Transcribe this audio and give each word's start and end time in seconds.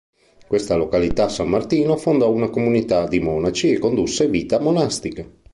In 0.39 0.47
questa 0.47 0.73
località 0.73 1.29
San 1.29 1.47
Martino 1.47 1.95
fondò 1.95 2.31
una 2.31 2.49
comunità 2.49 3.07
di 3.07 3.19
monaci 3.19 3.69
e 3.69 3.77
condusse 3.77 4.27
vita 4.27 4.57
monastica. 4.59 5.29